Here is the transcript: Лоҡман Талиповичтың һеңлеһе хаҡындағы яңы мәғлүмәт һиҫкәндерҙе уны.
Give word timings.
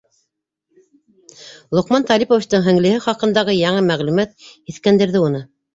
Лоҡман 1.79 2.07
Талиповичтың 2.13 2.67
һеңлеһе 2.71 3.05
хаҡындағы 3.07 3.59
яңы 3.61 3.87
мәғлүмәт 3.93 4.37
һиҫкәндерҙе 4.51 5.29
уны. 5.31 5.49